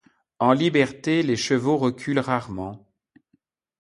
[0.39, 2.87] En liberté les chevaux reculent rarement.